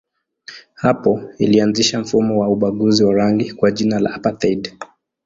Hapo 0.73 1.21
ilianzisha 1.37 1.99
mfumo 1.99 2.39
wa 2.41 2.49
ubaguzi 2.49 3.03
wa 3.03 3.13
rangi 3.13 3.53
kwa 3.53 3.71
jina 3.71 3.99
la 3.99 4.13
apartheid. 4.13 4.71